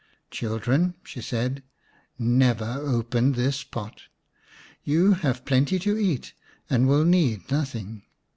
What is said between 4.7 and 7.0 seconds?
You have plenty to eat and